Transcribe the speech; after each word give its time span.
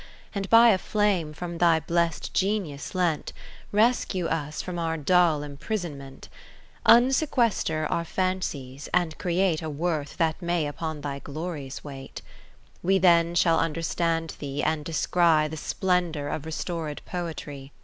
And 0.33 0.49
by 0.49 0.69
a 0.69 0.79
flame 0.79 1.31
from 1.31 1.59
thy 1.59 1.79
blest 1.79 2.33
Genius 2.33 2.95
lent. 2.95 3.33
Rescue 3.71 4.25
us 4.25 4.59
from 4.59 4.79
our 4.79 4.97
dull 4.97 5.43
imprison 5.43 5.95
ment, 5.95 6.27
Unsequester 6.87 7.85
our 7.85 8.03
Fancies, 8.03 8.89
and 8.95 9.15
create 9.19 9.61
A 9.61 9.69
worth 9.69 10.17
that 10.17 10.41
may 10.41 10.65
upon 10.65 11.01
thy 11.01 11.19
glories 11.19 11.83
wait: 11.83 12.23
10 12.81 12.81
We 12.81 12.97
then 12.97 13.35
shall 13.35 13.59
understand 13.59 14.33
thee, 14.39 14.63
and 14.63 14.83
descry 14.83 15.47
The 15.47 15.55
splendour 15.57 16.29
of 16.29 16.47
restored 16.47 17.03
Poetry. 17.05 17.71